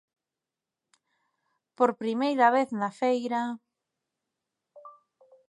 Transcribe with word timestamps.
Por 1.77 1.89
primeira 2.01 2.47
vez 2.55 2.69
na 2.81 2.89
feira... 2.99 3.41